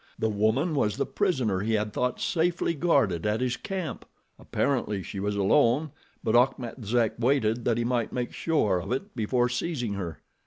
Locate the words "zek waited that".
6.83-7.77